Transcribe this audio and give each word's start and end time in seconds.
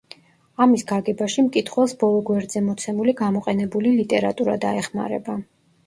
ამის 0.65 0.85
გაგებაში 0.91 1.45
მკითხველს 1.49 1.95
ბოლო 2.05 2.25
გვერდზე 2.31 2.65
მოცემული 2.71 3.17
„გამოყენებული 3.23 3.97
ლიტერატურა“ 4.03 4.61
დაეხმარება. 4.69 5.43